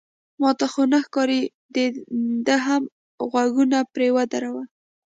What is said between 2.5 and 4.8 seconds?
هم غوږونه پرې ودرول.